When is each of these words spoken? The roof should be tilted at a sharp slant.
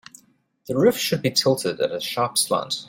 The 0.65 0.75
roof 0.75 0.97
should 0.97 1.21
be 1.21 1.29
tilted 1.29 1.79
at 1.79 1.91
a 1.91 2.01
sharp 2.01 2.35
slant. 2.39 2.79